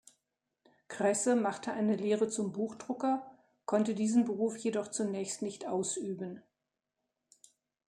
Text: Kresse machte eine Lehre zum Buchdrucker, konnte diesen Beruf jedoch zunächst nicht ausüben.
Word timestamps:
Kresse 0.87 1.35
machte 1.35 1.73
eine 1.73 1.95
Lehre 1.95 2.27
zum 2.27 2.51
Buchdrucker, 2.53 3.37
konnte 3.65 3.93
diesen 3.93 4.25
Beruf 4.25 4.57
jedoch 4.57 4.87
zunächst 4.87 5.43
nicht 5.43 5.67
ausüben. 5.67 6.41